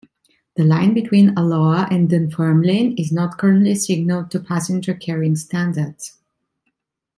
[0.55, 6.17] The line between Alloa and Dunfermline is not currently signalled to passenger carrying standards.